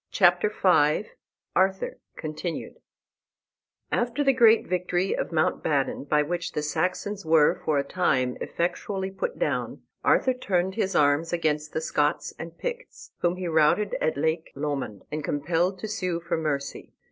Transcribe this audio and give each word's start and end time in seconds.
CHAPTER 0.09 0.49
V 0.49 1.11
ARTHUR 1.55 1.99
(Continued) 2.17 2.77
After 3.91 4.23
the 4.23 4.33
great 4.33 4.65
victory 4.65 5.15
of 5.15 5.31
Mount 5.31 5.63
Badon, 5.63 6.09
by 6.09 6.23
which 6.23 6.53
the 6.53 6.63
Saxons 6.63 7.23
were 7.23 7.61
for 7.63 7.83
the 7.83 7.87
time 7.87 8.35
effectually 8.41 9.11
put 9.11 9.37
down, 9.37 9.83
Arthur 10.03 10.33
turned 10.33 10.73
his 10.73 10.95
arms 10.95 11.31
against 11.33 11.73
the 11.73 11.81
Scots 11.81 12.33
and 12.39 12.57
Picts, 12.57 13.11
whom 13.19 13.35
he 13.35 13.47
routed 13.47 13.95
at 14.01 14.17
Lake 14.17 14.49
Lomond, 14.55 15.03
and 15.11 15.23
compelled 15.23 15.77
to 15.77 15.87
sue 15.87 16.19
for 16.19 16.35
mercy. 16.35 16.93